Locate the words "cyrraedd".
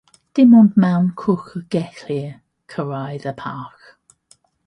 2.75-3.29